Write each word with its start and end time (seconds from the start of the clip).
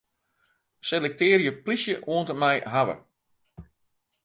Selektearje 0.89 1.51
'plysje' 1.59 2.03
oant 2.11 2.31
en 2.33 2.39
mei 2.41 2.57
'hawwe'. 2.71 2.97